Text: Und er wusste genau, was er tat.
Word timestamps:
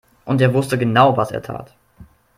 Und 0.25 0.41
er 0.41 0.51
wusste 0.55 0.79
genau, 0.79 1.15
was 1.15 1.29
er 1.29 1.43
tat. 1.43 1.75